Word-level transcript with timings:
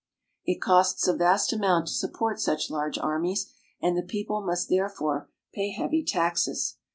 It 0.45 0.59
costs 0.63 1.07
a 1.07 1.15
vast 1.15 1.53
amount 1.53 1.85
to 1.85 1.93
sup 1.93 2.13
port 2.15 2.39
such 2.39 2.71
large 2.71 2.97
armies, 2.97 3.53
and 3.79 3.95
the 3.95 4.01
people 4.01 4.41
must 4.41 4.67
therefore 4.67 5.29
pay 5.53 5.69
heavy 5.69 6.03
taxes. 6.03 6.77